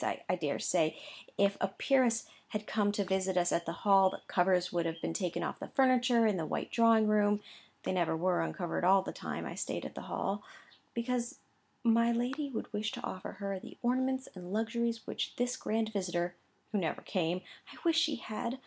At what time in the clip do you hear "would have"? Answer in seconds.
4.73-4.99